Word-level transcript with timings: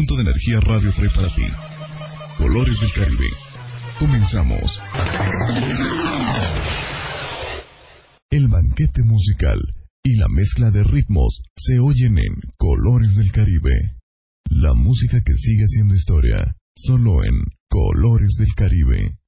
punto 0.00 0.16
de 0.16 0.22
energía 0.22 0.58
radio 0.60 0.90
para 1.14 1.28
ti. 1.34 1.44
Colores 2.38 2.80
del 2.80 2.90
Caribe. 2.94 3.26
Comenzamos. 3.98 4.80
El 8.30 8.48
banquete 8.48 9.02
musical 9.02 9.58
y 10.02 10.16
la 10.16 10.26
mezcla 10.28 10.70
de 10.70 10.84
ritmos 10.84 11.42
se 11.54 11.78
oyen 11.80 12.16
en 12.16 12.34
Colores 12.56 13.14
del 13.16 13.30
Caribe. 13.30 13.98
La 14.48 14.72
música 14.72 15.20
que 15.22 15.34
sigue 15.34 15.66
siendo 15.66 15.94
historia, 15.94 16.56
solo 16.74 17.22
en 17.22 17.34
Colores 17.68 18.36
del 18.38 18.54
Caribe. 18.54 19.18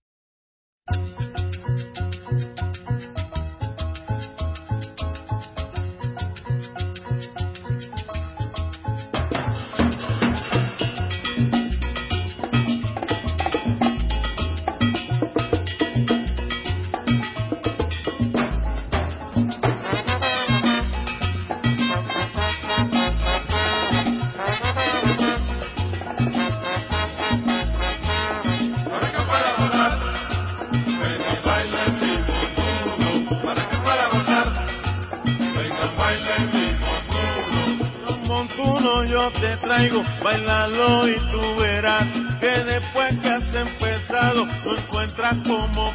Encuentras 45.32 45.91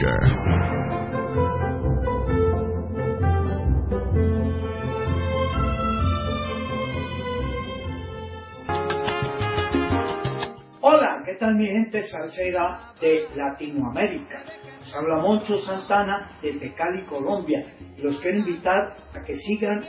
dinámica. 0.00 0.40
¿qué 11.24 11.34
tal 11.34 11.54
mi 11.54 11.66
gente 11.66 12.08
salsera 12.08 12.92
de 13.00 13.28
Latinoamérica? 13.36 14.42
Les 14.80 14.94
habla 14.94 15.16
Moncho 15.16 15.58
Santana 15.58 16.38
desde 16.40 16.72
Cali, 16.74 17.02
Colombia. 17.02 17.66
Los 17.98 18.18
quiero 18.20 18.38
invitar 18.38 18.96
a 19.14 19.22
que 19.22 19.36
sigan 19.36 19.80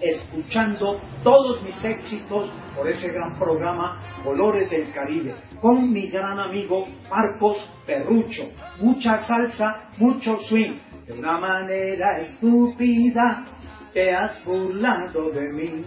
escuchando 0.00 1.00
todos 1.22 1.62
mis 1.62 1.84
éxitos 1.84 2.50
por 2.74 2.88
ese 2.88 3.08
gran 3.08 3.38
programa 3.38 4.00
Colores 4.24 4.70
del 4.70 4.90
Caribe 4.92 5.34
con 5.60 5.92
mi 5.92 6.08
gran 6.08 6.38
amigo 6.38 6.86
Marcos 7.10 7.58
Perrucho. 7.86 8.44
Mucha 8.80 9.22
salsa, 9.26 9.90
mucho 9.98 10.36
swing. 10.48 10.78
De 11.06 11.18
una 11.18 11.38
manera 11.38 12.18
estúpida 12.18 13.44
te 13.92 14.14
has 14.14 14.42
burlado 14.44 15.30
de 15.30 15.52
mí. 15.52 15.84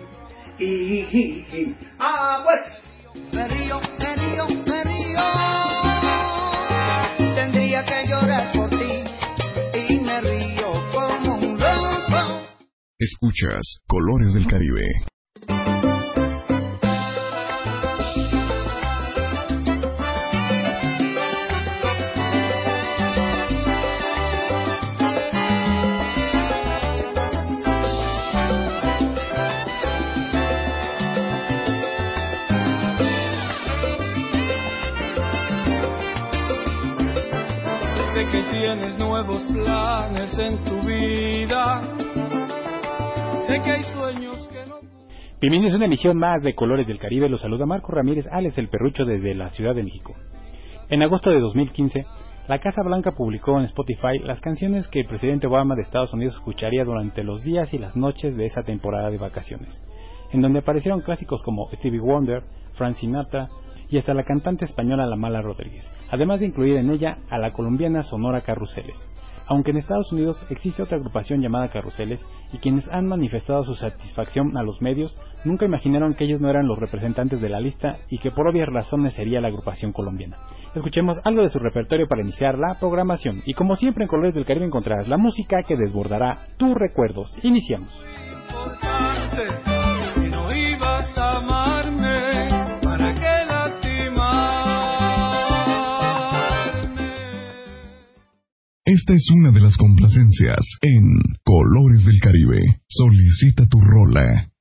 Y, 0.60 1.75
ah, 2.00 2.44
pues. 2.44 3.34
Me 3.34 3.48
río, 3.48 3.80
me 4.00 4.16
río. 4.16 4.70
Que 7.86 8.07
llorar 8.07 8.51
por 8.54 8.69
ti 8.69 9.04
y 9.89 10.00
me 10.01 10.22
río 10.22 10.72
como 10.94 11.36
un 11.36 11.60
loco. 11.60 12.48
Escuchas 13.00 13.80
Colores 13.88 14.33
del 14.36 14.45
Caribe. 14.45 15.11
En 40.38 40.63
tu 40.63 40.88
vida. 40.88 41.81
Sé 43.48 43.60
que 43.60 43.72
hay 43.72 43.83
sueños 43.83 44.48
que 44.48 44.69
no. 44.69 44.75
Bienvenidos 45.42 45.74
a 45.74 45.75
una 45.75 45.88
emisión 45.88 46.18
más 46.18 46.42
de 46.42 46.56
Colores 46.56 46.88
del 46.88 47.00
Caribe. 47.00 47.28
Los 47.28 47.42
saluda 47.42 47.66
Marco 47.66 47.92
Ramírez, 47.92 48.28
Alex 48.31 48.57
el 48.57 48.69
Perrucho 48.69 49.04
desde 49.04 49.36
la 49.36 49.50
Ciudad 49.50 49.75
de 49.75 49.83
México. 49.83 50.13
En 50.89 51.04
agosto 51.04 51.31
de 51.31 51.42
2015, 51.42 52.06
la 52.48 52.60
Casa 52.60 52.81
Blanca 52.81 53.12
publicó 53.12 53.57
en 53.60 53.66
Spotify 53.66 54.19
las 54.24 54.39
canciones 54.39 54.88
que 54.88 55.01
el 55.01 55.07
presidente 55.07 55.48
Obama 55.48 55.75
de 55.75 55.81
Estados 55.81 56.13
Unidos 56.13 56.36
escucharía 56.36 56.86
durante 56.86 57.24
los 57.24 57.44
días 57.44 57.74
y 57.74 57.77
las 57.77 57.98
noches 57.98 58.38
de 58.38 58.45
esa 58.45 58.63
temporada 58.63 59.10
de 59.10 59.18
vacaciones, 59.18 59.84
en 60.31 60.42
donde 60.42 60.60
aparecieron 60.60 61.01
clásicos 61.01 61.44
como 61.44 61.69
Stevie 61.74 62.00
Wonder, 62.00 62.44
Frank 62.74 62.94
Sinatra, 62.95 63.50
y 63.89 63.98
hasta 63.98 64.13
la 64.13 64.24
cantante 64.24 64.63
española 64.63 65.06
La 65.06 65.18
Mala 65.18 65.42
Rodríguez, 65.42 65.84
además 66.10 66.39
de 66.39 66.45
incluir 66.45 66.77
en 66.77 66.89
ella 66.89 67.18
a 67.30 67.38
la 67.38 67.51
colombiana 67.51 68.04
Sonora 68.04 68.39
Carruseles. 68.39 69.06
Aunque 69.51 69.71
en 69.71 69.77
Estados 69.77 70.09
Unidos 70.13 70.42
existe 70.50 70.81
otra 70.81 70.95
agrupación 70.95 71.42
llamada 71.42 71.68
Carruseles 71.68 72.25
y 72.53 72.59
quienes 72.59 72.88
han 72.88 73.06
manifestado 73.06 73.63
su 73.65 73.74
satisfacción 73.74 74.56
a 74.56 74.63
los 74.63 74.81
medios 74.81 75.19
nunca 75.44 75.65
imaginaron 75.65 76.13
que 76.13 76.24
ellos 76.24 76.39
no 76.39 76.50
eran 76.50 76.69
los 76.69 76.80
representantes 76.80 77.42
de 77.42 77.50
la 77.50 77.59
lista 77.59 77.98
y 78.09 78.19
que 78.19 78.31
por 78.31 78.48
obvias 78.48 78.69
razones 78.69 79.12
sería 79.13 79.42
la 79.42 79.50
agrupación 79.50 79.92
colombiana. 79.92 80.38
Escuchemos 80.74 81.18
algo 81.25 81.42
de 81.42 81.50
su 81.50 81.59
repertorio 81.59 82.07
para 82.07 82.21
iniciar 82.21 82.57
la 82.57 82.80
programación 82.80 83.42
y 83.45 83.53
como 83.53 83.75
siempre 83.75 84.06
en 84.06 84.07
Colores 84.07 84.36
del 84.36 84.45
Caribe 84.45 84.68
encontrarás 84.68 85.09
la 85.09 85.18
música 85.18 85.63
que 85.68 85.75
desbordará 85.75 86.48
tus 86.56 86.74
recuerdos. 86.74 87.38
Iniciamos. 87.44 87.92
Esta 98.93 99.13
es 99.13 99.25
una 99.31 99.51
de 99.51 99.61
las 99.61 99.77
complacencias 99.77 100.59
en 100.81 101.38
Colores 101.45 102.03
del 102.03 102.19
Caribe. 102.19 102.81
Solicita 102.89 103.65
tu 103.65 103.79
rola. 103.79 104.51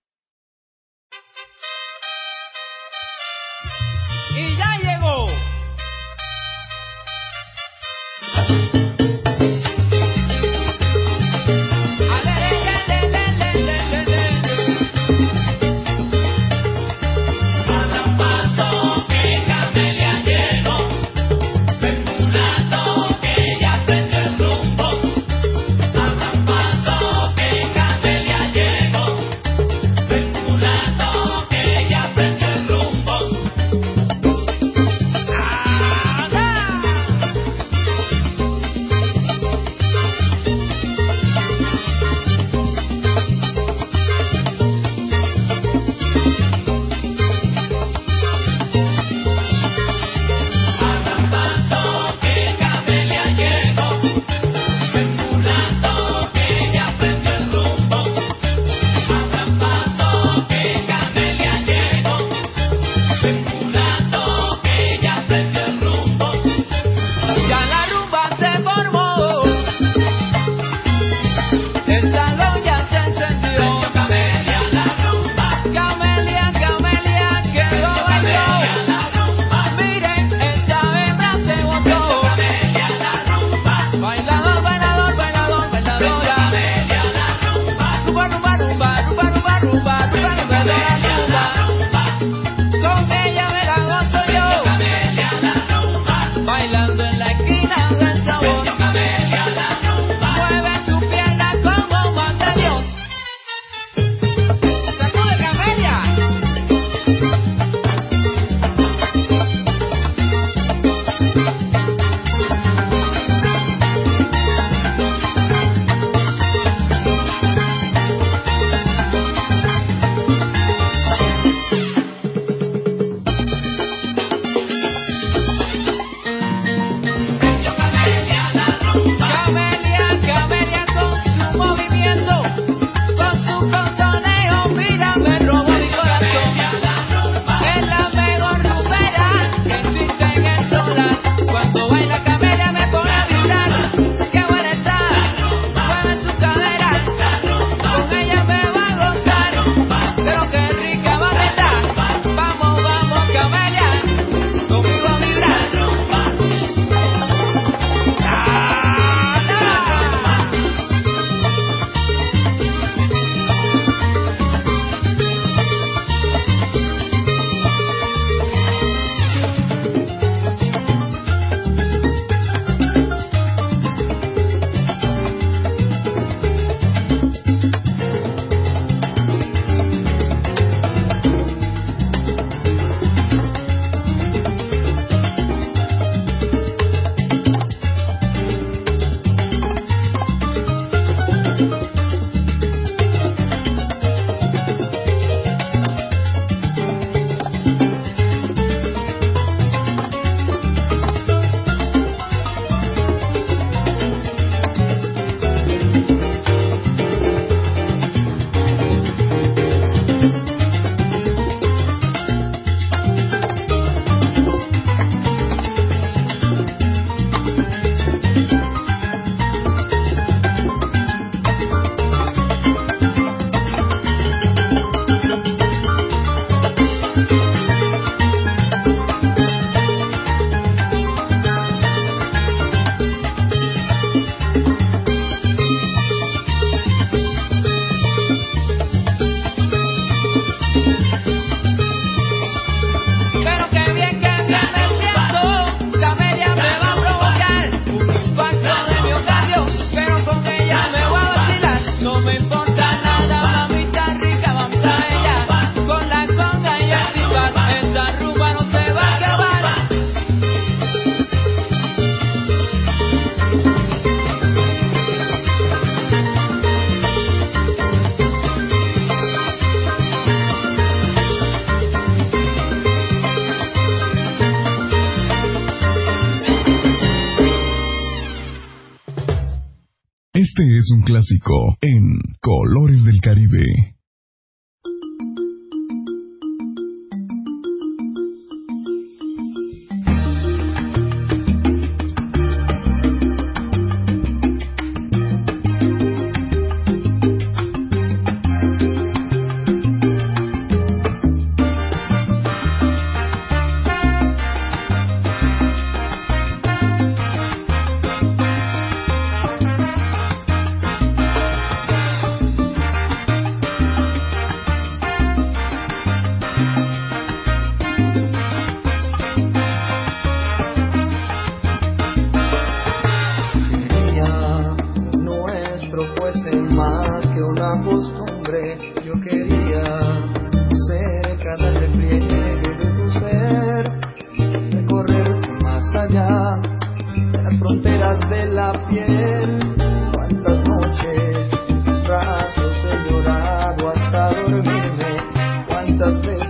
Clásico 281.21 281.77
en 281.83 282.19
Colores 282.41 283.05
del 283.05 283.21
Caribe. 283.21 284.00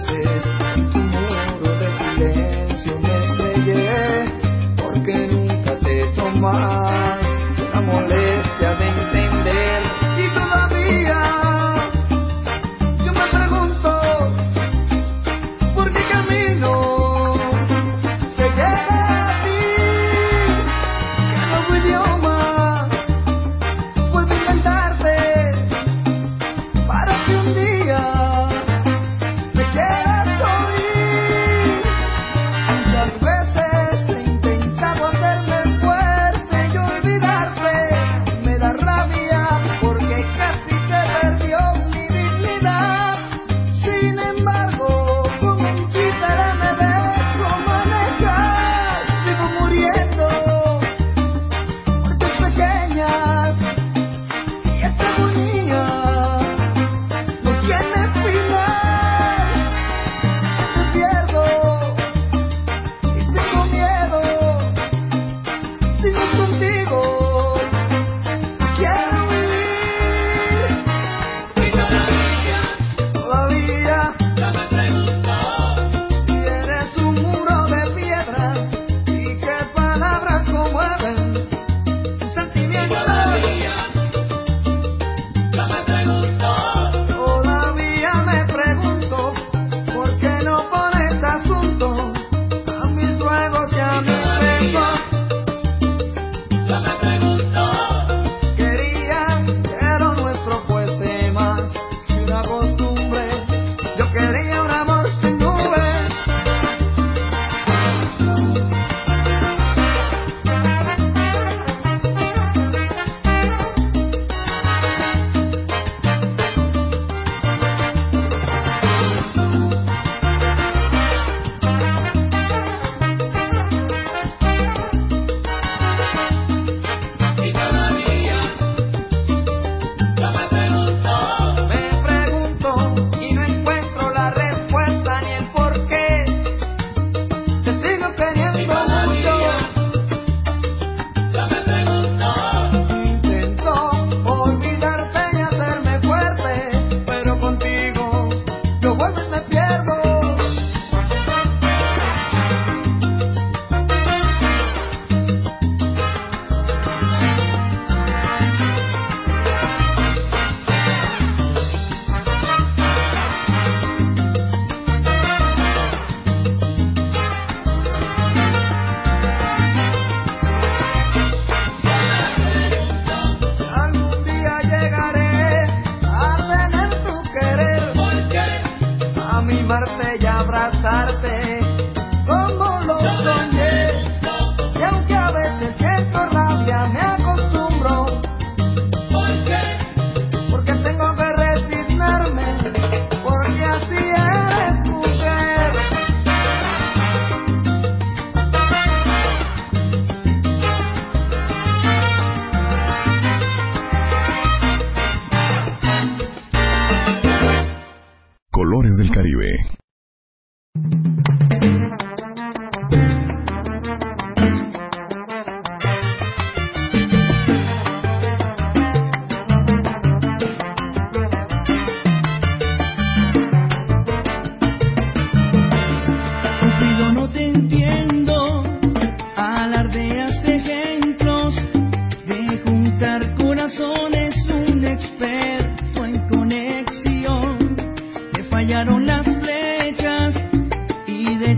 say 0.07 0.30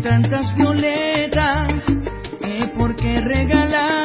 tantas 0.03 0.55
violetas, 0.57 1.85
que 2.43 2.59
eh, 2.59 2.73
por 2.77 2.95
qué 2.97 3.21
regalar. 3.21 4.02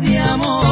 de 0.00 0.18
amor. 0.18 0.69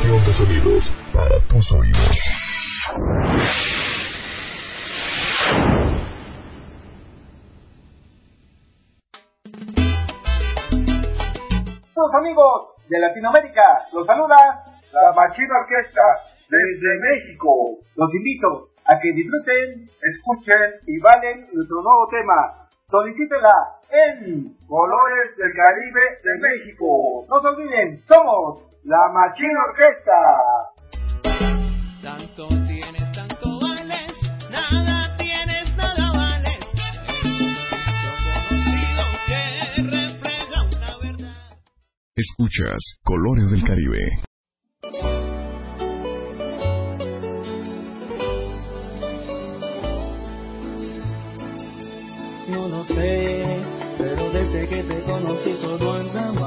de 0.00 0.32
sonidos 0.32 0.94
para 1.12 1.38
tus 1.48 1.70
oídos. 1.72 2.16
Amigos 12.14 12.74
de 12.88 12.98
Latinoamérica, 13.00 13.62
los 13.92 14.06
saluda 14.06 14.64
la 14.92 15.12
Machina 15.12 15.58
Orquesta 15.60 16.02
desde 16.48 16.98
México. 17.00 17.78
Los 17.96 18.14
invito 18.14 18.68
a 18.86 18.98
que 18.98 19.12
disfruten, 19.12 19.88
escuchen 20.00 20.80
y 20.86 21.00
valen 21.00 21.40
nuestro 21.52 21.82
nuevo 21.82 22.06
tema. 22.10 22.68
Solicítela 22.88 23.52
en 23.90 24.56
Colores 24.66 25.36
del 25.36 25.52
Caribe 25.52 26.00
de 26.24 26.38
México. 26.38 27.26
No 27.28 27.40
se 27.40 27.48
olviden, 27.48 28.02
somos 28.06 28.71
la 28.84 28.98
Machín 29.12 29.50
Orquesta. 29.68 30.20
Tanto 32.02 32.48
tienes, 32.66 33.12
tanto 33.12 33.60
vales, 33.60 34.12
nada 34.50 35.16
tienes, 35.16 35.76
nada 35.76 36.12
vales. 36.12 36.58
Yo 37.22 38.10
conocido 38.34 39.04
que 39.26 39.42
refleja 39.82 40.64
una 40.64 40.98
verdad. 40.98 41.36
Escuchas 42.16 42.98
Colores 43.04 43.50
del 43.50 43.62
Caribe. 43.62 44.20
No 52.48 52.68
lo 52.68 52.84
sé, 52.84 53.62
pero 53.96 54.30
desde 54.30 54.68
que 54.68 54.82
te 54.82 55.04
conocí 55.04 55.54
todo 55.62 55.94
andamos 55.94 56.41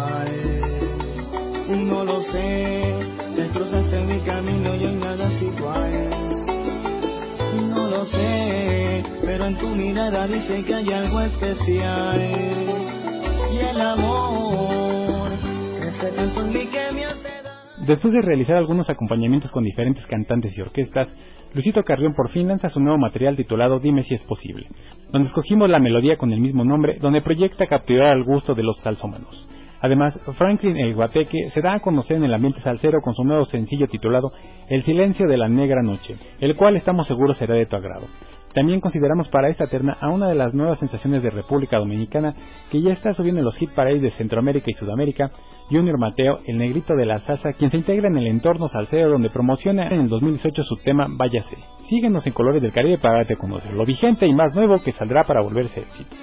Después 17.87 18.13
de 18.13 18.21
realizar 18.21 18.55
algunos 18.55 18.89
acompañamientos 18.89 19.51
con 19.51 19.63
diferentes 19.63 20.05
cantantes 20.07 20.57
y 20.57 20.61
orquestas, 20.61 21.15
Luisito 21.53 21.83
Carrión 21.83 22.13
por 22.15 22.31
fin 22.31 22.47
lanza 22.47 22.69
su 22.69 22.79
nuevo 22.79 22.97
material 22.97 23.35
titulado 23.35 23.79
Dime 23.79 24.01
si 24.01 24.15
es 24.15 24.23
posible, 24.23 24.67
donde 25.11 25.27
escogimos 25.27 25.69
la 25.69 25.79
melodía 25.79 26.17
con 26.17 26.33
el 26.33 26.41
mismo 26.41 26.65
nombre, 26.65 26.97
donde 26.99 27.21
proyecta 27.21 27.67
capturar 27.67 28.13
al 28.13 28.23
gusto 28.23 28.55
de 28.55 28.63
los 28.63 28.79
salsómanos. 28.79 29.47
Además, 29.85 30.19
Franklin 30.35 30.77
el 30.77 30.95
Guateque 30.95 31.51
se 31.51 31.61
da 31.61 31.75
a 31.75 31.79
conocer 31.79 32.17
en 32.17 32.23
el 32.23 32.33
ambiente 32.33 32.59
salsero 32.59 33.01
con 33.01 33.13
su 33.13 33.23
nuevo 33.23 33.45
sencillo 33.45 33.85
titulado 33.85 34.31
El 34.67 34.81
silencio 34.81 35.27
de 35.27 35.37
la 35.37 35.47
negra 35.47 35.83
noche, 35.83 36.15
el 36.41 36.55
cual 36.55 36.75
estamos 36.75 37.05
seguros 37.05 37.37
será 37.37 37.53
de 37.53 37.67
tu 37.67 37.75
agrado. 37.75 38.07
También 38.55 38.81
consideramos 38.81 39.27
para 39.27 39.49
esta 39.49 39.67
terna 39.67 39.95
a 40.01 40.09
una 40.09 40.27
de 40.27 40.33
las 40.33 40.55
nuevas 40.55 40.79
sensaciones 40.79 41.21
de 41.21 41.29
República 41.29 41.77
Dominicana 41.77 42.33
que 42.71 42.81
ya 42.81 42.93
está 42.93 43.13
subiendo 43.13 43.41
en 43.41 43.45
los 43.45 43.57
hit 43.57 43.75
parades 43.75 44.01
de 44.01 44.09
Centroamérica 44.09 44.71
y 44.71 44.73
Sudamérica, 44.73 45.29
Junior 45.69 45.99
Mateo, 45.99 46.39
el 46.47 46.57
negrito 46.57 46.95
de 46.95 47.05
la 47.05 47.19
salsa, 47.19 47.53
quien 47.53 47.69
se 47.69 47.77
integra 47.77 48.07
en 48.07 48.17
el 48.17 48.25
entorno 48.25 48.67
salsero 48.67 49.11
donde 49.11 49.29
promociona 49.29 49.89
en 49.89 50.01
el 50.01 50.09
2018 50.09 50.63
su 50.63 50.77
tema 50.77 51.05
Váyase. 51.15 51.57
Síguenos 51.89 52.25
en 52.25 52.33
Colores 52.33 52.63
del 52.63 52.73
Caribe 52.73 52.97
para 52.97 53.17
darte 53.17 53.33
a 53.33 53.37
conocer 53.37 53.71
lo 53.71 53.85
vigente 53.85 54.25
y 54.25 54.33
más 54.33 54.55
nuevo 54.55 54.81
que 54.83 54.93
saldrá 54.93 55.25
para 55.25 55.43
volverse 55.43 55.81
éxito. 55.81 56.15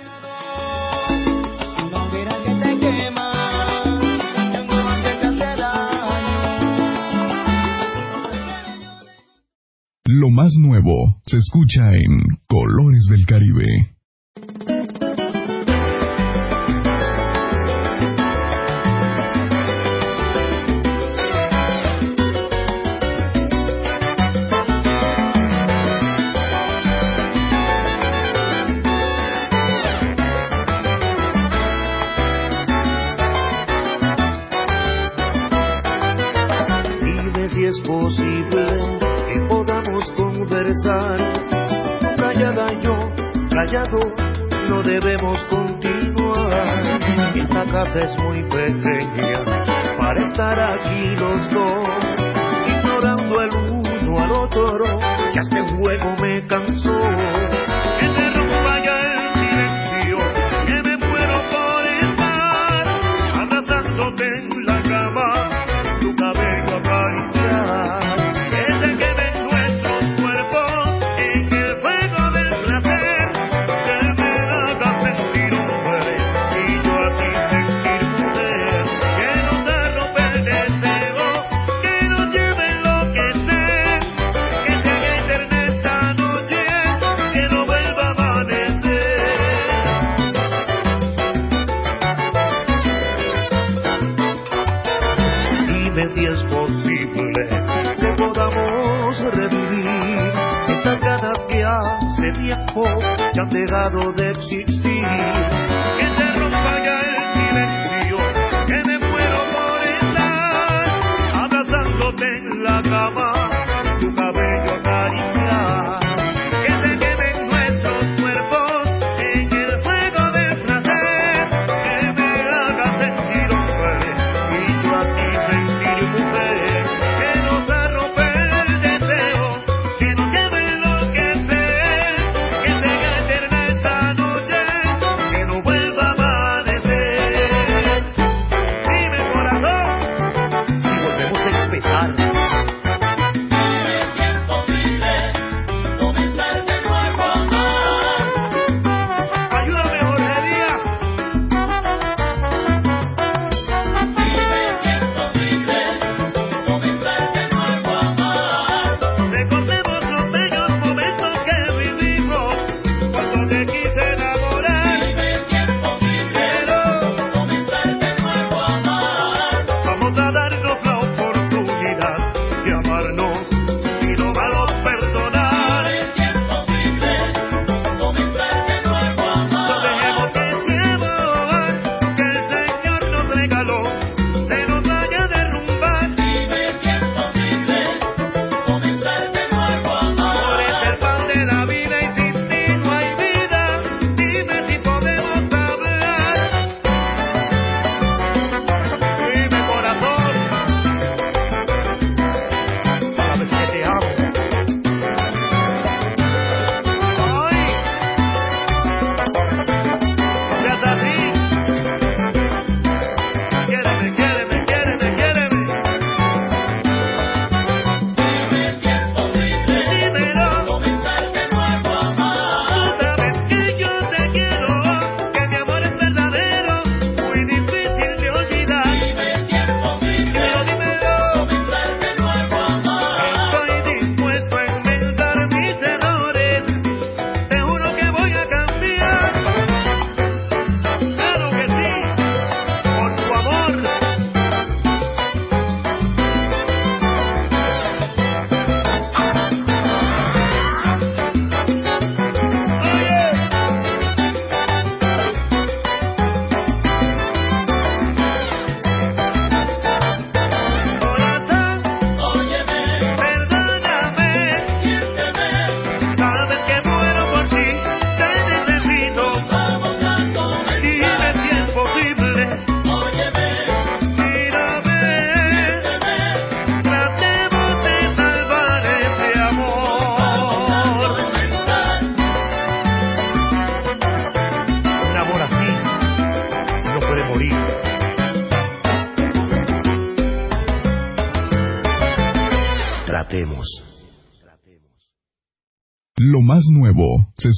Lo 10.14 10.29
más 10.29 10.53
nuevo 10.61 11.22
se 11.25 11.38
escucha 11.38 11.94
en 11.94 12.20
Colores 12.46 13.07
del 13.09 13.25
Caribe. 13.25 13.91
Es 47.94 48.16
muy 48.22 48.42
pequeña 48.44 49.44
para 49.98 50.24
estar 50.26 50.59
aquí 50.59 51.14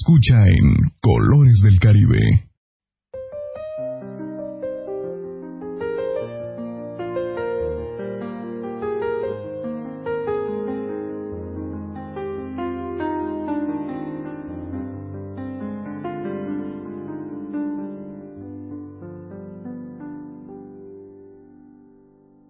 escucha 0.04 0.36
en 0.36 0.90
Colores 1.00 1.60
del 1.62 1.80
Caribe. 1.80 2.18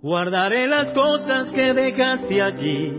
Guardaré 0.03 0.67
las 0.67 0.91
cosas 0.93 1.53
que 1.53 1.73
dejaste 1.73 2.43
allí, 2.43 2.93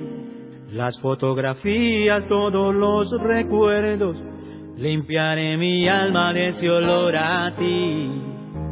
las 0.72 0.98
fotografías, 1.02 2.26
todos 2.30 2.74
los 2.74 3.12
recuerdos 3.22 4.35
Limpiaré 4.78 5.56
mi 5.56 5.88
alma 5.88 6.34
de 6.34 6.50
ese 6.50 6.70
olor 6.70 7.16
a 7.16 7.56
ti, 7.56 8.12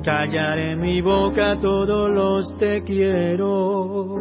callaré 0.04 0.76
mi 0.76 1.00
boca 1.00 1.58
todos 1.62 2.12
los 2.12 2.58
te 2.58 2.84
quiero. 2.84 4.18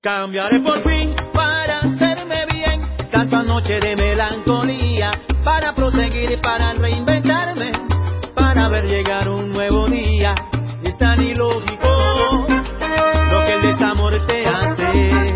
Cambiaré 0.00 0.60
por 0.60 0.82
fin 0.82 1.14
para 1.34 1.80
hacerme 1.80 2.46
bien 2.54 2.80
tanta 3.10 3.42
noche 3.42 3.78
de 3.80 3.96
melancolía, 3.96 5.10
para 5.44 5.74
proseguir 5.74 6.32
y 6.32 6.36
para 6.38 6.72
reinventarme, 6.72 7.72
para 8.34 8.70
ver 8.70 8.86
llegar 8.86 9.28
un 9.28 9.50
nuevo 9.50 9.86
día. 9.88 10.34
Es 10.82 10.96
tan 10.96 11.20
ilógico 11.22 11.88
lo 13.30 13.44
que 13.44 13.52
el 13.52 13.62
desamor 13.62 14.14
te 14.26 14.46
hace. 14.46 15.27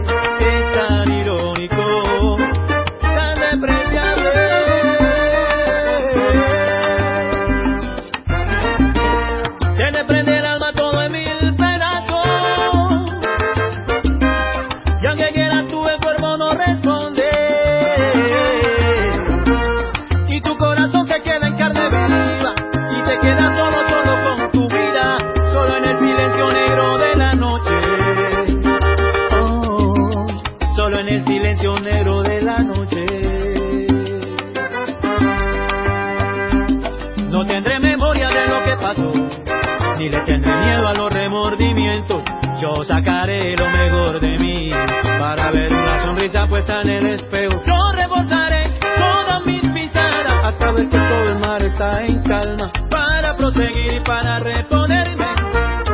puesta 46.52 46.82
en 46.82 46.90
el 46.90 47.06
espejo. 47.14 47.62
Yo 47.66 47.92
rebosaré 47.94 48.78
todas 48.98 49.46
mis 49.46 49.62
pisadas 49.70 50.44
hasta 50.44 50.72
ver 50.72 50.88
que 50.90 50.98
todo 50.98 51.28
el 51.30 51.38
mar 51.38 51.62
está 51.62 52.04
en 52.04 52.22
calma. 52.24 52.70
Para 52.90 53.34
proseguir 53.38 53.94
y 53.94 54.00
para 54.00 54.38
reponerme 54.38 55.24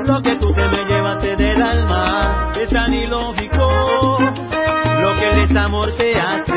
lo 0.05 0.21
que 0.21 0.35
tú 0.35 0.53
te 0.53 0.67
me 0.67 0.85
llevaste 0.85 1.37
del 1.37 1.63
alma. 1.63 2.51
Es 2.61 2.69
tan 2.71 2.93
ilógico 2.93 4.19
lo 5.01 5.15
que 5.21 5.31
el 5.31 5.47
desamor 5.47 5.95
te 5.97 6.21
hace. 6.21 6.48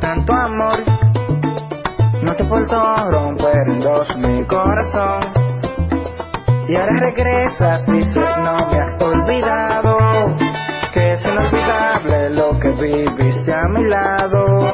Tanto 0.00 0.32
amor. 0.34 0.80
No 2.22 2.34
te 2.36 2.44
faltó 2.44 3.10
romper 3.10 3.68
en 3.68 3.80
dos 3.80 4.08
mi 4.16 4.44
corazón. 4.46 5.20
Y 6.68 6.76
ahora 6.76 6.94
regresas, 7.00 7.86
dices 7.86 8.28
no 8.38 8.68
me 8.70 8.80
has 8.80 9.02
olvidado. 9.02 9.96
Que 10.92 11.12
es 11.12 11.24
inolvidable 11.24 12.30
lo 12.30 12.58
que 12.58 12.70
viviste 12.70 13.52
a 13.52 13.68
mi 13.68 13.84
lado. 13.84 14.72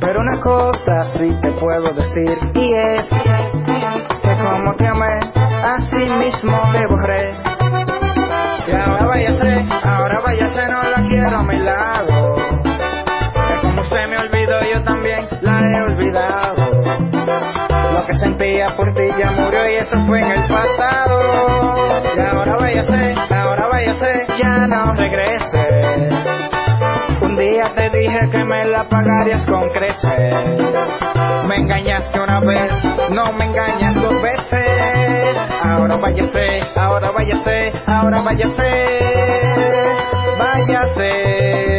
Pero 0.00 0.20
una 0.20 0.40
cosa 0.40 1.02
sí 1.16 1.36
te 1.40 1.52
puedo 1.52 1.92
decir 1.94 2.38
y 2.54 2.74
es 2.74 3.08
como 4.54 4.74
te 4.76 4.86
amé, 4.86 5.18
así 5.76 5.96
mismo 5.96 6.62
te 6.72 6.86
borré. 6.86 7.34
Y 8.66 8.70
ahora 8.70 9.04
váyase, 9.06 9.66
ahora 9.82 10.20
váyase, 10.20 10.68
no 10.68 10.82
la 10.82 11.08
quiero 11.08 11.38
a 11.38 11.42
mi 11.42 11.58
lado 11.58 12.34
se 13.84 14.06
me 14.06 14.16
olvidó, 14.16 14.60
yo 14.72 14.82
también 14.82 15.28
la 15.42 15.60
he 15.60 15.82
olvidado. 15.82 16.82
Lo 17.92 18.06
que 18.06 18.14
sentía 18.14 18.68
por 18.76 18.94
ti 18.94 19.02
ya 19.18 19.30
murió 19.32 19.70
y 19.70 19.74
eso 19.74 19.96
fue 20.06 20.20
en 20.20 20.30
el 20.30 20.48
pasado. 20.48 22.00
Y 22.16 22.20
ahora 22.20 22.56
váyase, 22.56 23.14
ahora 23.30 23.68
váyase, 23.68 24.26
ya 24.42 24.66
no 24.66 24.94
regrese. 24.94 26.23
Un 27.34 27.40
día 27.40 27.68
te 27.74 27.90
dije 27.90 28.30
que 28.30 28.44
me 28.44 28.64
la 28.64 28.88
pagarías 28.88 29.44
con 29.46 29.68
creces. 29.70 30.34
Me 31.48 31.56
engañaste 31.56 32.20
una 32.20 32.38
vez, 32.38 32.70
no 33.10 33.32
me 33.32 33.46
engañas 33.46 33.96
dos 33.96 34.22
veces. 34.22 35.36
Ahora 35.64 35.96
váyase, 35.96 36.60
ahora 36.76 37.10
váyase, 37.10 37.72
ahora 37.88 38.22
váyase, 38.22 38.98
váyase. 40.38 41.73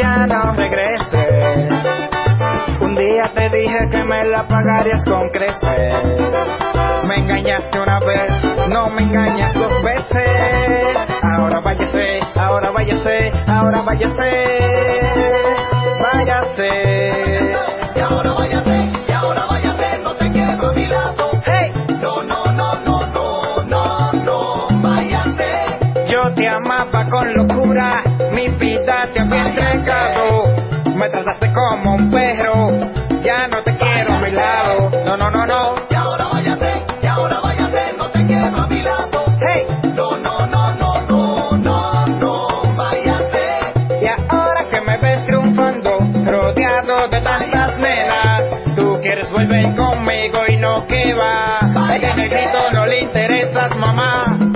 Ya 0.00 0.26
no 0.26 0.52
regrese 0.52 1.60
día 3.00 3.30
te 3.34 3.48
dije 3.48 3.88
que 3.90 4.04
me 4.04 4.24
la 4.24 4.46
pagarías 4.46 5.04
con 5.06 5.28
crecer. 5.30 5.92
Me 7.06 7.16
engañaste 7.16 7.80
una 7.80 7.98
vez, 8.00 8.30
no 8.68 8.90
me 8.90 9.02
engañas 9.02 9.54
dos 9.54 9.82
veces. 9.82 10.28
Ahora 11.22 11.60
váyase, 11.60 12.20
ahora 12.36 12.70
váyase, 12.70 13.32
ahora 13.46 13.82
váyase, 13.82 14.30
váyase. 16.02 17.52
Y 17.96 18.00
ahora 18.00 18.32
váyase, 18.32 18.92
y 19.08 19.12
ahora 19.12 19.46
váyase, 19.46 19.98
no 20.02 20.14
te 20.16 20.30
quiero 20.30 20.68
a 20.68 20.72
mi 20.72 20.86
lado. 20.86 21.30
Hey. 21.46 21.72
No, 22.00 22.22
no, 22.22 22.44
no, 22.52 22.74
no, 22.84 23.06
no, 23.06 23.62
no, 23.64 24.12
no, 24.12 24.66
váyase. 24.82 25.78
Yo 26.06 26.34
te 26.34 26.48
amaba 26.48 27.08
con 27.10 27.34
locura, 27.34 28.02
mi 28.40 28.48
vida 28.56 29.06
te 29.12 29.20
había 29.20 29.48
entregado. 29.48 30.44
Me 30.94 31.10
trataste 31.10 31.52
como 31.52 31.94
un 31.94 32.10
perro 32.10 32.70
ya 33.22 33.48
no 33.48 33.62
te 33.62 33.76
quiero 33.76 34.14
a 34.14 34.20
mi 34.20 34.30
lado. 34.30 34.90
No, 35.04 35.16
no, 35.16 35.30
no, 35.30 35.46
no. 35.46 35.74
Y 35.90 35.94
ahora 35.94 36.26
váyate, 36.28 36.86
y 37.02 37.06
ahora 37.06 37.40
váyate, 37.40 37.92
no 37.98 38.10
te 38.10 38.24
quiero 38.24 38.46
a 38.46 38.66
mi 38.66 38.80
lado. 38.80 39.24
Hey. 39.46 39.66
No, 39.94 40.16
no, 40.16 40.46
no, 40.46 40.74
no, 40.74 41.00
no, 41.02 41.50
no, 41.58 42.06
no, 42.06 42.46
váyate. 42.76 44.00
Y 44.00 44.06
ahora 44.06 44.64
que 44.70 44.80
me 44.80 44.96
ves 44.96 45.26
triunfando, 45.26 45.98
rodeado 46.24 47.08
de 47.08 47.20
tantas 47.20 47.78
nenas, 47.78 48.44
tú 48.74 48.98
quieres 49.02 49.30
volver 49.30 49.76
conmigo 49.76 50.38
y 50.48 50.56
no 50.56 50.86
que 50.86 51.12
va. 51.12 51.58
Grito 51.98 52.72
no 52.72 52.86
le 52.86 53.00
interesas, 53.00 53.76
mamá. 53.76 54.49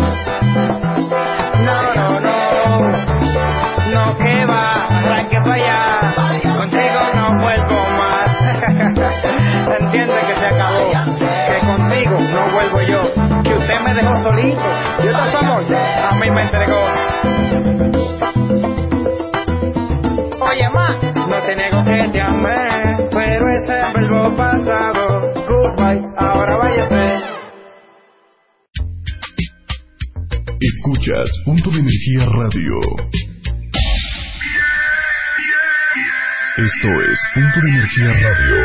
Me 13.95 14.03
dejó 14.03 14.17
solito 14.23 14.63
y 15.03 15.07
estos 15.07 15.35
amor 15.35 15.75
a 15.75 16.15
mí 16.15 16.31
me 16.31 16.43
entregó. 16.43 16.81
Oye, 20.41 20.69
ma, 20.71 20.99
no 21.29 21.43
te 21.43 21.57
niego 21.57 21.85
que 21.85 22.09
te 22.13 22.21
amé, 22.21 23.09
pero 23.11 23.49
ese 23.49 23.73
verbo 23.95 24.37
pasado, 24.37 25.33
goodbye, 25.49 26.03
ahora 26.19 26.57
váyase. 26.57 27.23
Escuchas 30.61 31.31
Punto 31.45 31.71
de 31.71 31.79
Energía 31.79 32.27
Radio. 32.27 32.79
Esto 36.57 36.89
es 36.89 37.19
Punto 37.35 37.61
de 37.61 37.69
Energía 37.69 38.13
Radio, 38.13 38.57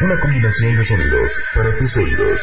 una 0.00 0.20
combinación 0.20 0.76
de 0.76 0.84
sonidos 0.84 1.30
para 1.54 1.78
tus 1.78 1.96
oídos. 1.96 2.40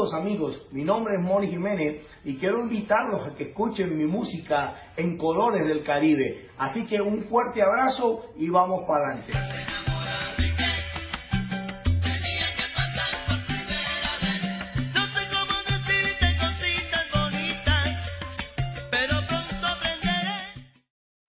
Saludos 0.00 0.14
amigos, 0.14 0.66
mi 0.72 0.82
nombre 0.82 1.16
es 1.16 1.20
Moni 1.20 1.48
Jiménez 1.48 2.06
y 2.24 2.36
quiero 2.36 2.60
invitarlos 2.60 3.26
a 3.26 3.34
que 3.36 3.50
escuchen 3.50 3.98
mi 3.98 4.06
música 4.06 4.92
en 4.96 5.18
colores 5.18 5.66
del 5.66 5.84
Caribe. 5.84 6.46
Así 6.56 6.86
que 6.86 7.02
un 7.02 7.24
fuerte 7.24 7.60
abrazo 7.60 8.30
y 8.38 8.48
vamos 8.48 8.84
para 8.88 9.08
adelante. 9.08 9.32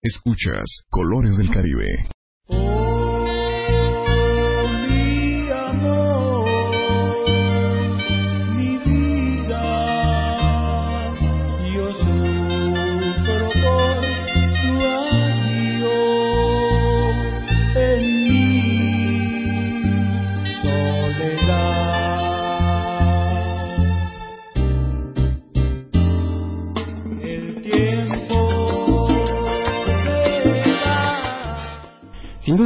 Escuchas 0.01 0.85
Colores 0.89 1.35
del 1.35 1.49
Caribe. 1.49 2.07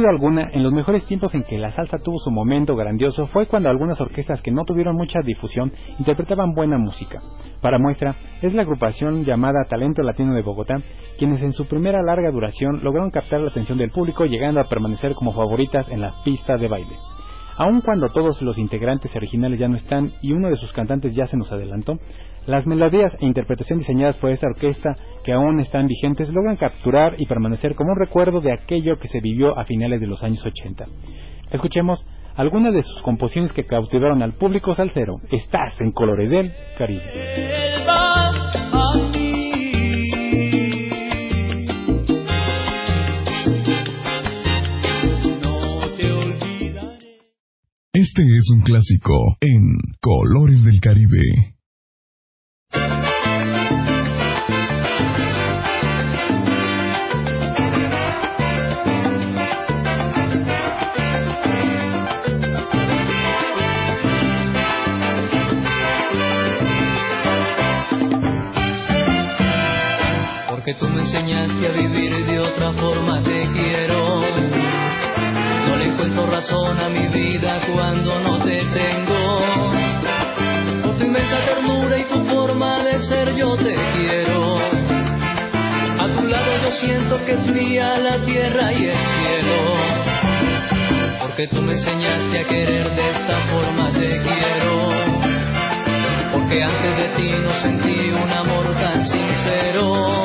Alguna, 0.08 0.48
en 0.52 0.62
los 0.62 0.72
mejores 0.72 1.04
tiempos 1.06 1.34
en 1.34 1.42
que 1.44 1.58
la 1.58 1.72
salsa 1.72 1.98
tuvo 1.98 2.18
su 2.18 2.30
momento 2.30 2.76
grandioso 2.76 3.26
fue 3.28 3.46
cuando 3.46 3.68
algunas 3.68 4.00
orquestas 4.00 4.40
que 4.42 4.50
no 4.50 4.64
tuvieron 4.64 4.96
mucha 4.96 5.20
difusión 5.24 5.72
interpretaban 5.98 6.54
buena 6.54 6.78
música. 6.78 7.20
Para 7.60 7.78
muestra, 7.78 8.14
es 8.42 8.54
la 8.54 8.62
agrupación 8.62 9.24
llamada 9.24 9.64
Talento 9.68 10.02
Latino 10.02 10.34
de 10.34 10.42
Bogotá, 10.42 10.76
quienes 11.18 11.42
en 11.42 11.52
su 11.52 11.66
primera 11.66 12.02
larga 12.02 12.30
duración 12.30 12.80
lograron 12.82 13.10
captar 13.10 13.40
la 13.40 13.50
atención 13.50 13.78
del 13.78 13.90
público 13.90 14.24
llegando 14.24 14.60
a 14.60 14.68
permanecer 14.68 15.14
como 15.14 15.32
favoritas 15.32 15.88
en 15.88 16.00
la 16.00 16.12
pista 16.24 16.56
de 16.56 16.68
baile. 16.68 16.96
Aun 17.58 17.80
cuando 17.80 18.08
todos 18.10 18.42
los 18.42 18.58
integrantes 18.58 19.14
originales 19.16 19.58
ya 19.58 19.68
no 19.68 19.76
están 19.76 20.10
y 20.20 20.32
uno 20.32 20.48
de 20.48 20.56
sus 20.56 20.72
cantantes 20.72 21.14
ya 21.14 21.26
se 21.26 21.36
nos 21.36 21.50
adelantó, 21.50 21.98
las 22.46 22.66
melodías 22.66 23.16
e 23.20 23.26
interpretación 23.26 23.78
diseñadas 23.78 24.16
por 24.18 24.30
esta 24.30 24.46
orquesta, 24.46 24.94
que 25.24 25.32
aún 25.32 25.58
están 25.60 25.86
vigentes, 25.86 26.28
logran 26.28 26.56
capturar 26.56 27.14
y 27.18 27.26
permanecer 27.26 27.74
como 27.74 27.92
un 27.92 27.98
recuerdo 27.98 28.40
de 28.40 28.52
aquello 28.52 28.98
que 28.98 29.08
se 29.08 29.20
vivió 29.20 29.58
a 29.58 29.64
finales 29.64 30.00
de 30.00 30.06
los 30.06 30.22
años 30.22 30.44
80. 30.44 30.84
Escuchemos 31.50 32.06
algunas 32.36 32.74
de 32.74 32.82
sus 32.82 33.00
composiciones 33.02 33.52
que 33.52 33.64
cautivaron 33.64 34.22
al 34.22 34.34
público 34.34 34.74
salsero. 34.74 35.16
Estás 35.30 35.80
en 35.80 35.92
Colores 35.92 36.30
del 36.30 36.52
Caribe. 36.76 37.02
Este 47.98 48.20
es 48.20 48.50
un 48.54 48.60
clásico 48.60 49.38
en 49.40 49.78
Colores 50.02 50.62
del 50.64 50.82
Caribe. 50.82 51.54
Porque 70.50 70.74
tú 70.74 70.86
me 70.90 71.00
enseñaste 71.00 71.66
a 71.66 71.72
vivir 71.72 72.26
de 72.26 72.40
otra 72.40 72.72
forma, 72.74 73.22
te 73.22 73.45
encuentro 76.46 76.64
razón 76.64 76.80
a 76.80 76.88
mi 76.88 77.08
vida 77.08 77.60
cuando 77.72 78.20
no 78.20 78.38
te 78.38 78.56
tengo. 78.56 79.40
Por 80.82 80.98
tu 80.98 81.04
inmensa 81.04 81.36
ternura 81.44 81.98
y 81.98 82.04
tu 82.04 82.24
forma 82.26 82.82
de 82.84 82.98
ser 83.00 83.34
yo 83.34 83.56
te 83.56 83.74
quiero. 83.96 84.56
A 85.98 86.06
tu 86.08 86.26
lado 86.26 86.46
yo 86.62 86.70
siento 86.72 87.24
que 87.24 87.32
es 87.32 87.46
mía 87.46 87.98
la 87.98 88.24
tierra 88.24 88.72
y 88.72 88.86
el 88.86 88.96
cielo. 88.96 89.56
Porque 91.20 91.48
tú 91.48 91.62
me 91.62 91.74
enseñaste 91.74 92.38
a 92.38 92.44
querer 92.44 92.90
de 92.90 93.10
esta 93.10 93.36
forma 93.52 93.90
te 93.92 94.08
quiero. 94.08 94.90
Porque 96.32 96.62
antes 96.62 96.96
de 96.96 97.08
ti 97.16 97.30
no 97.42 97.52
sentí 97.62 98.10
un 98.10 98.30
amor 98.30 98.66
tan 98.74 99.04
sincero. 99.04 100.24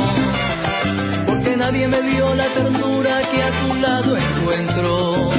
Porque 1.26 1.58
nadie 1.58 1.88
me 1.88 2.02
dio 2.04 2.34
la 2.36 2.48
ternura 2.54 3.20
que 3.32 3.44
a 3.44 3.52
tu 3.62 3.76
lado 3.76 4.18
encuentro. 4.18 5.32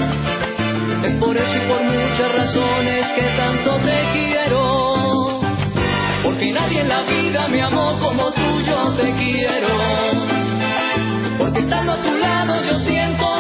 Por 1.24 1.36
eso 1.36 1.56
y 1.56 1.68
por 1.68 1.80
muchas 1.82 2.34
razones 2.34 3.06
que 3.12 3.22
tanto 3.36 3.76
te 3.76 3.96
quiero. 4.12 5.40
Porque 6.24 6.52
nadie 6.52 6.80
en 6.80 6.88
la 6.88 7.04
vida 7.04 7.46
me 7.46 7.62
amó 7.62 7.96
como 8.00 8.32
tú 8.32 8.60
yo 8.66 8.92
te 8.96 9.12
quiero. 9.12 9.68
Porque 11.38 11.60
estando 11.60 11.92
a 11.92 11.98
tu 11.98 12.12
lado 12.16 12.64
yo 12.64 12.76
siento 12.80 13.31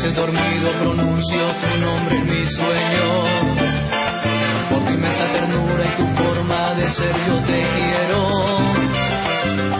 veces 0.00 0.14
dormido 0.14 0.70
pronuncio 0.80 1.38
tu 1.60 1.80
nombre 1.80 2.18
en 2.18 2.30
mi 2.30 2.46
sueño. 2.46 3.06
Por 4.70 4.84
tu 4.84 4.92
inmensa 4.92 5.24
ternura 5.32 5.84
y 5.84 5.96
tu 5.96 6.22
forma 6.22 6.74
de 6.74 6.88
ser 6.88 7.14
yo 7.26 7.38
te 7.40 7.60
quiero. 7.60 8.28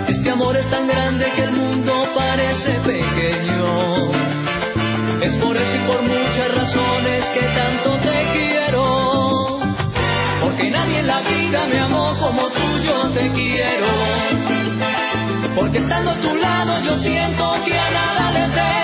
Este 0.09 0.31
amor 0.31 0.57
es 0.57 0.69
tan 0.71 0.89
grande 0.89 1.25
que 1.37 1.43
el 1.43 1.53
mundo 1.53 2.09
parece 2.17 2.71
pequeño. 2.85 4.11
Es 5.23 5.35
por 5.37 5.57
eso 5.57 5.77
y 5.77 5.87
por 5.87 6.03
muchas 6.03 6.55
razones 6.55 7.25
que 7.27 7.43
tanto 7.55 7.99
te 7.99 8.27
quiero. 8.33 9.61
Porque 10.43 10.71
nadie 10.71 11.01
en 11.01 11.07
la 11.07 11.21
vida 11.21 11.67
me 11.67 11.79
amó 11.81 12.15
como 12.19 12.49
tú 12.49 12.79
yo 12.81 13.11
te 13.11 13.31
quiero. 13.31 13.87
Porque 15.55 15.79
estando 15.79 16.11
a 16.11 16.17
tu 16.17 16.35
lado 16.35 16.81
yo 16.83 16.99
siento 16.99 17.45
que 17.65 17.79
a 17.79 17.91
nada 17.91 18.31
le 18.33 18.49
temo. 18.49 18.78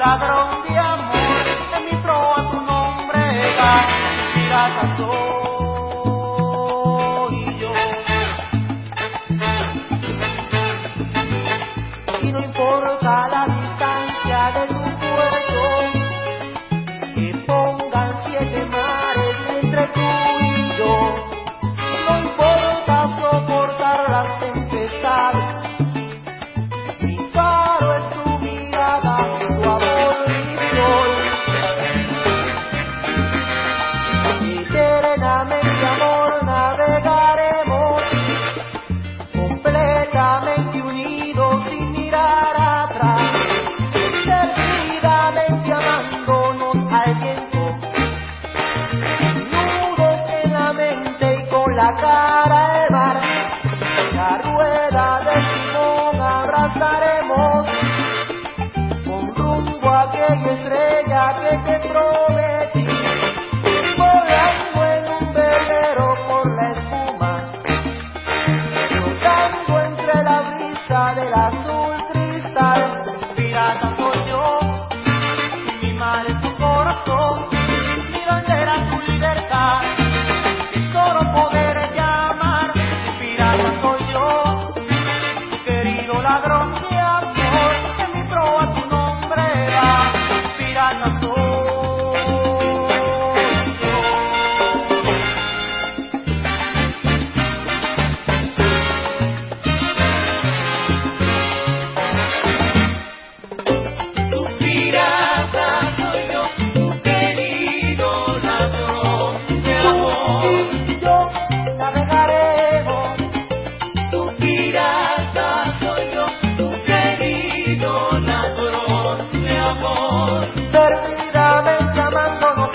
ladrón 0.00 0.62
de 0.62 0.78
amor, 0.78 1.46
en 1.76 1.84
mi 1.84 2.02
proa 2.02 2.50
tu 2.50 2.60
nombre, 2.62 3.22
pirata 4.34 4.96
soy. 4.96 5.39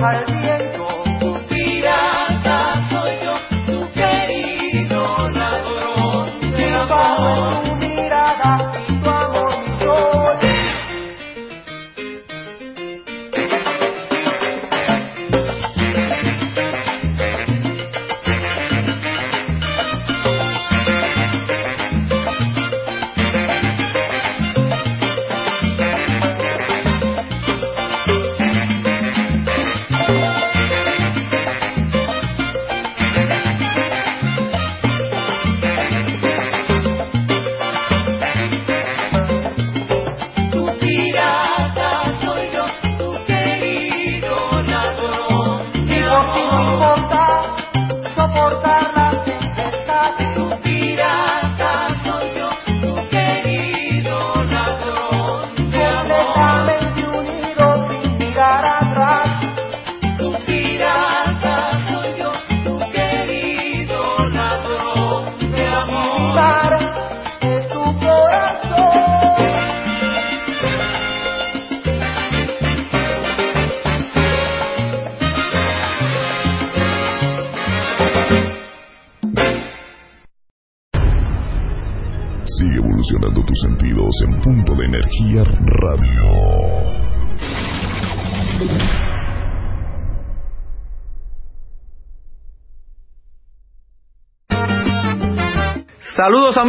हल्दी 0.05 0.44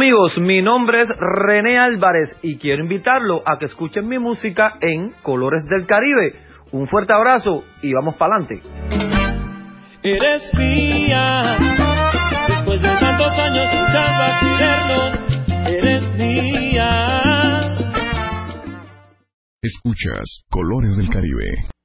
amigos, 0.07 0.37
mi 0.37 0.61
nombre 0.61 1.01
es 1.01 1.09
René 1.19 1.77
Álvarez 1.77 2.29
y 2.41 2.57
quiero 2.57 2.81
invitarlo 2.81 3.41
a 3.45 3.59
que 3.59 3.65
escuchen 3.65 4.07
mi 4.07 4.17
música 4.17 4.75
en 4.79 5.11
Colores 5.21 5.65
del 5.65 5.85
Caribe. 5.85 6.33
Un 6.71 6.87
fuerte 6.87 7.11
abrazo 7.11 7.65
y 7.81 7.91
vamos 7.91 8.15
para 8.15 8.35
adelante. 8.35 8.61
Eres 10.03 10.49
mía, 10.53 11.57
después 12.47 12.81
de 12.81 12.87
tantos 12.87 13.33
años 13.37 13.65
luchando 13.65 14.23
a 14.23 14.39
querernos, 14.39 15.73
eres 15.73 16.03
mía. 16.17 17.59
Escuchas 19.61 20.45
Colores 20.49 20.95
del 20.95 21.09
Caribe. 21.09 21.76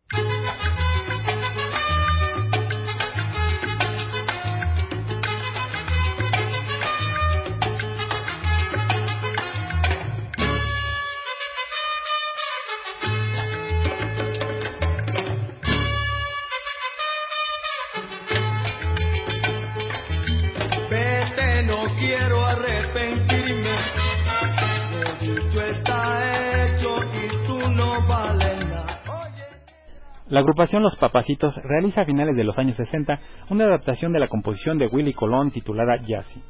La 30.33 30.41
agrupación 30.41 30.83
Los 30.83 30.97
Papacitos 30.97 31.55
realiza 31.63 32.01
a 32.01 32.05
finales 32.07 32.35
de 32.35 32.43
los 32.43 32.59
años 32.59 32.77
60 32.77 33.21
una 33.51 33.65
adaptación 33.65 34.15
de 34.15 34.19
la 34.19 34.29
composición 34.29 34.79
de 34.79 34.87
Willy 34.87 35.13
Colón 35.13 35.51
titulada 35.51 35.99
Jazzy. 35.99 36.41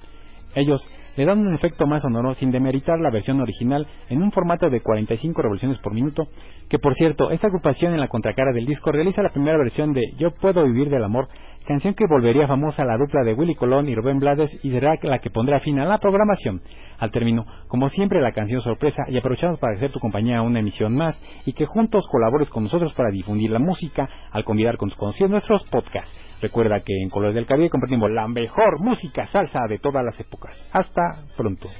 Ellos 0.54 0.88
le 1.16 1.24
dan 1.24 1.46
un 1.46 1.54
efecto 1.54 1.86
más 1.86 2.02
sonoro 2.02 2.34
sin 2.34 2.50
demeritar 2.50 2.98
la 2.98 3.10
versión 3.10 3.40
original 3.40 3.86
en 4.08 4.22
un 4.22 4.32
formato 4.32 4.70
de 4.70 4.80
45 4.80 5.42
revoluciones 5.42 5.78
por 5.78 5.94
minuto, 5.94 6.28
que 6.68 6.78
por 6.78 6.94
cierto, 6.94 7.30
esta 7.30 7.48
agrupación 7.48 7.92
en 7.92 8.00
la 8.00 8.08
contracara 8.08 8.52
del 8.52 8.66
disco 8.66 8.92
realiza 8.92 9.22
la 9.22 9.32
primera 9.32 9.58
versión 9.58 9.92
de 9.92 10.12
Yo 10.16 10.30
puedo 10.32 10.64
vivir 10.64 10.88
del 10.88 11.04
amor, 11.04 11.28
canción 11.66 11.94
que 11.94 12.06
volvería 12.06 12.46
famosa 12.46 12.82
a 12.82 12.86
la 12.86 12.96
dupla 12.96 13.22
de 13.24 13.34
Willy 13.34 13.54
Colón 13.54 13.88
y 13.88 13.94
Rubén 13.94 14.18
Blades 14.18 14.58
y 14.62 14.70
será 14.70 14.96
la 15.02 15.18
que 15.18 15.30
pondrá 15.30 15.60
fin 15.60 15.78
a 15.80 15.84
la 15.84 15.98
programación. 15.98 16.62
Al 16.98 17.10
término, 17.10 17.46
como 17.68 17.88
siempre, 17.88 18.20
la 18.20 18.32
canción 18.32 18.60
sorpresa 18.60 19.04
y 19.08 19.18
aprovechamos 19.18 19.58
para 19.58 19.74
hacer 19.74 19.92
tu 19.92 20.00
compañía 20.00 20.42
una 20.42 20.60
emisión 20.60 20.94
más 20.94 21.20
y 21.46 21.52
que 21.52 21.66
juntos 21.66 22.06
colabores 22.10 22.48
con 22.48 22.64
nosotros 22.64 22.94
para 22.94 23.10
difundir 23.10 23.50
la 23.50 23.58
música 23.58 24.08
al 24.30 24.44
convidar 24.44 24.76
con 24.76 24.88
tus 24.88 24.98
conocidos 24.98 25.30
nuestros 25.30 25.64
podcasts. 25.64 26.31
Recuerda 26.42 26.80
que 26.84 27.00
en 27.00 27.08
Colores 27.08 27.36
del 27.36 27.46
Caribe 27.46 27.70
compartimos 27.70 28.10
la 28.10 28.26
mejor 28.26 28.80
música 28.80 29.26
salsa 29.26 29.60
de 29.68 29.78
todas 29.78 30.04
las 30.04 30.18
épocas. 30.18 30.56
Hasta 30.72 31.24
pronto. 31.36 31.70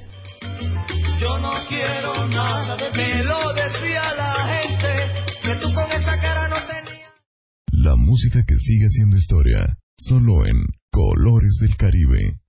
Yo 1.19 1.37
no 1.39 1.51
quiero 1.67 2.27
nada 2.29 2.77
de 2.77 2.89
Me 2.97 3.23
lo 3.25 3.53
decía 3.53 4.13
la 4.15 4.33
gente, 4.55 5.21
que 5.43 5.55
tú 5.55 5.73
con 5.73 5.91
esa 5.91 6.17
cara 6.21 6.47
no 6.47 6.55
tenías. 6.65 7.11
La 7.73 7.95
música 7.97 8.39
que 8.47 8.55
sigue 8.55 8.87
siendo 8.87 9.17
historia, 9.17 9.75
solo 9.97 10.45
en 10.45 10.63
Colores 10.91 11.57
del 11.59 11.75
Caribe. 11.75 12.42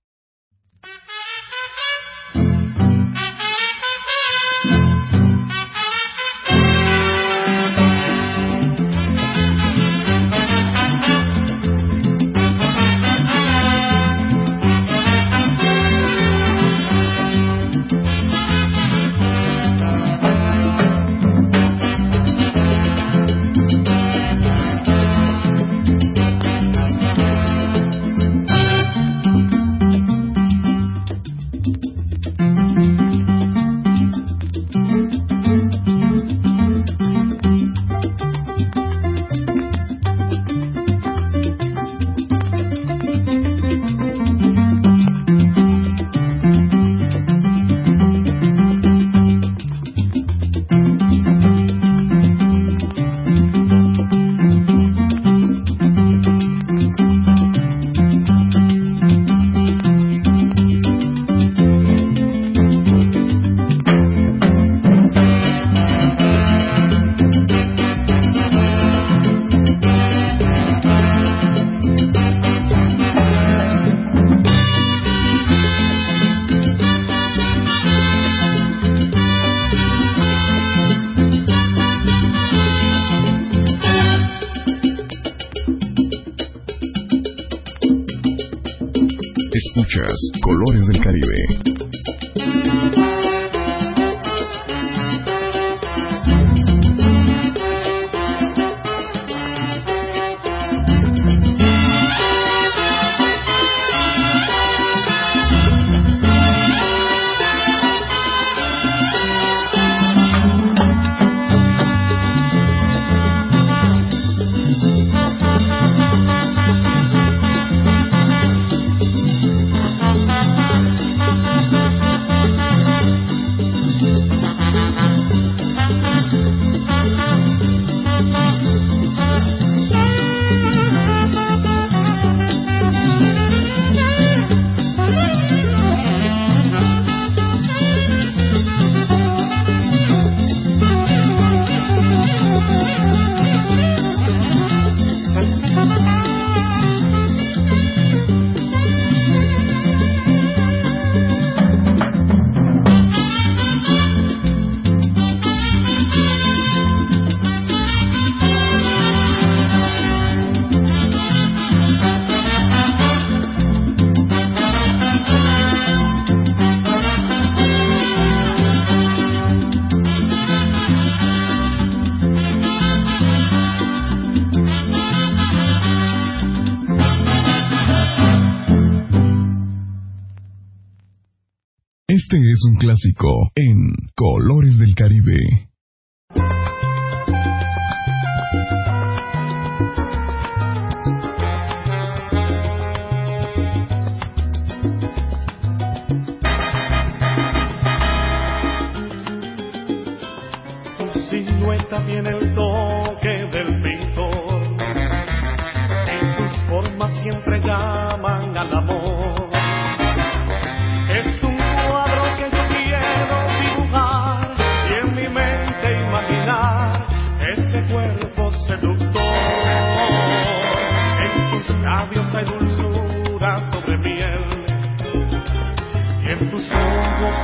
Un 182.65 182.75
clásico 182.75 183.51
en 183.55 183.93
Colores 184.15 184.77
del 184.77 184.95
Caribe. 184.95 185.69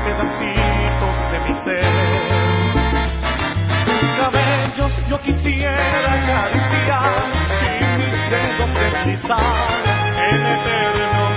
Pedacitos 0.04 1.16
de 1.32 1.40
mi 1.40 1.54
ser. 1.64 1.84
Tus 3.86 4.04
cabellos 4.20 5.06
yo 5.08 5.20
quisiera 5.22 6.14
acariciar 6.14 7.26
y 7.64 7.98
mis 7.98 8.30
dedos 8.30 8.74
deslizar 8.74 9.82
en 10.30 10.46
eterno 10.46 11.31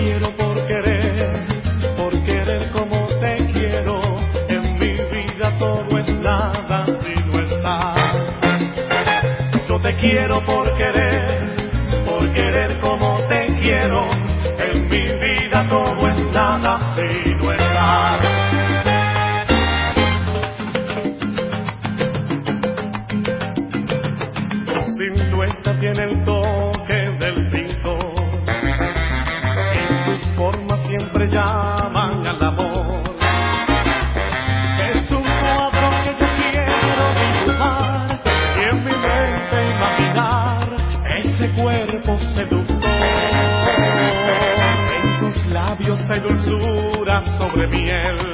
quiero 0.00 0.30
por 0.36 0.66
querer, 0.66 1.44
por 1.96 2.24
querer 2.24 2.70
como 2.72 3.06
te 3.20 3.36
quiero. 3.52 4.00
En 4.48 4.74
mi 4.78 4.92
vida 4.92 5.56
todo 5.58 5.98
es 5.98 6.08
nada 6.20 6.86
si 6.86 7.14
no 7.26 7.40
estás. 7.40 8.16
Yo 9.68 9.80
te 9.80 9.96
quiero 9.96 10.44
por 10.44 10.76
querer, 10.76 11.56
por 12.04 12.32
querer 12.32 12.80
como 12.80 13.18
te 13.28 13.46
quiero. 13.60 14.06
En 14.58 14.88
mi 14.88 15.03
dulzura 46.12 47.22
sobre 47.38 47.66
miel 47.66 48.33